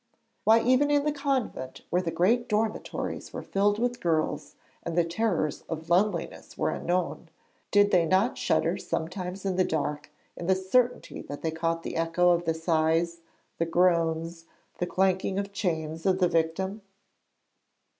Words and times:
Why, 0.45 0.63
even 0.65 0.89
in 0.89 1.03
the 1.05 1.11
convent, 1.11 1.81
where 1.91 2.01
the 2.01 2.09
great 2.09 2.49
dormitories 2.49 3.31
were 3.31 3.43
filled 3.43 3.77
with 3.77 3.99
girls 3.99 4.55
and 4.81 4.97
the 4.97 5.03
terrors 5.03 5.61
of 5.69 5.91
loneliness 5.91 6.57
were 6.57 6.71
unknown, 6.71 7.29
did 7.69 7.91
they 7.91 8.07
not 8.07 8.35
shudder 8.35 8.77
sometimes 8.79 9.45
in 9.45 9.57
the 9.57 9.63
dark 9.63 10.09
in 10.35 10.47
the 10.47 10.55
certainty 10.55 11.21
that 11.21 11.43
they 11.43 11.51
caught 11.51 11.83
the 11.83 11.97
echo 11.97 12.31
of 12.31 12.45
the 12.45 12.55
sighs, 12.55 13.21
the 13.59 13.65
groans, 13.67 14.45
the 14.79 14.87
clanking 14.87 15.37
of 15.37 15.53
chains 15.53 16.07
of 16.07 16.17
the 16.17 16.27
victim? 16.27 16.81